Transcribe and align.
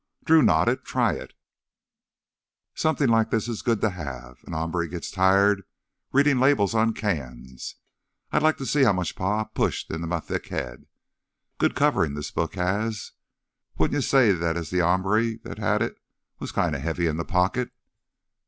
Drew 0.25 0.41
nodded. 0.41 0.83
"Try 0.83 1.13
it..." 1.13 1.33
"Somethin' 2.73 3.11
like 3.11 3.29
this 3.29 3.47
is 3.47 3.61
good 3.61 3.81
t' 3.81 3.89
have. 3.89 4.39
A 4.47 4.51
hombre 4.51 4.87
gits 4.87 5.11
tired 5.11 5.61
readin' 6.11 6.39
labels 6.39 6.73
on 6.73 6.95
cans. 6.95 7.75
I'd 8.31 8.41
like 8.41 8.57
to 8.57 8.65
see 8.65 8.81
how 8.81 8.93
much 8.93 9.15
Pa 9.15 9.43
pushed 9.43 9.91
into 9.91 10.11
m' 10.11 10.21
thick 10.23 10.47
head. 10.47 10.87
Good 11.59 11.75
coverin' 11.75 12.15
this 12.15 12.31
book 12.31 12.55
has. 12.55 13.11
Wouldn't 13.77 13.93
you 13.93 14.01
say 14.01 14.31
as 14.31 14.71
th' 14.71 14.79
hombre 14.79 15.37
that 15.43 15.59
had 15.59 15.83
it 15.83 15.99
was 16.39 16.51
kinda 16.51 16.79
heavy 16.79 17.05
in 17.05 17.23
th' 17.23 17.27
pocket?" 17.27 17.69